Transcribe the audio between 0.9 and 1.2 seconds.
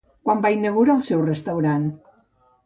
el